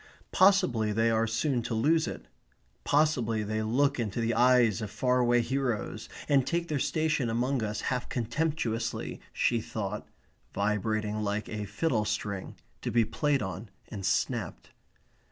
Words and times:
Possibly 0.31 0.91
they 0.91 1.11
are 1.11 1.27
soon 1.27 1.61
to 1.61 1.75
lose 1.75 2.07
it. 2.07 2.25
Possibly 2.83 3.43
they 3.43 3.61
look 3.61 3.99
into 3.99 4.19
the 4.19 4.33
eyes 4.33 4.81
of 4.81 4.89
faraway 4.89 5.41
heroes, 5.41 6.09
and 6.27 6.41
take 6.47 6.69
their 6.69 6.79
station 6.79 7.29
among 7.29 7.61
us 7.61 7.81
half 7.81 8.09
contemptuously, 8.09 9.21
she 9.31 9.61
thought 9.61 10.07
(vibrating 10.55 11.21
like 11.21 11.47
a 11.49 11.65
fiddle 11.67 12.05
string, 12.05 12.55
to 12.81 12.89
be 12.89 13.05
played 13.05 13.43
on 13.43 13.69
and 13.89 14.03
snapped). 14.03 14.71